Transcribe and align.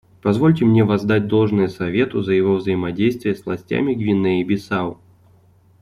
Позвольте 0.23 0.65
мне 0.65 0.83
воздать 0.83 1.27
должное 1.27 1.67
Совету 1.67 2.23
за 2.23 2.33
его 2.33 2.55
взаимодействие 2.55 3.35
с 3.35 3.45
властями 3.45 3.93
Гвинеи-Бисау. 3.93 4.99